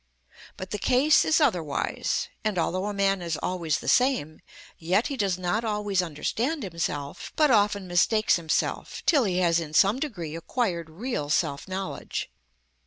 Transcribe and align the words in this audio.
But 0.57 0.71
the 0.71 0.79
case 0.79 1.23
is 1.23 1.39
otherwise, 1.39 2.27
and 2.43 2.57
although 2.57 2.87
a 2.87 2.91
man 2.91 3.21
is 3.21 3.37
always 3.37 3.77
the 3.77 3.87
same, 3.87 4.39
yet 4.79 5.05
he 5.09 5.15
does 5.15 5.37
not 5.37 5.63
always 5.63 6.01
understand 6.01 6.63
himself, 6.63 7.31
but 7.35 7.51
often 7.51 7.87
mistakes 7.87 8.35
himself, 8.35 9.03
till 9.05 9.25
he 9.25 9.37
has 9.37 9.59
in 9.59 9.75
some 9.75 9.99
degree 9.99 10.35
acquired 10.35 10.89
real 10.89 11.29
self 11.29 11.67
knowledge. 11.67 12.31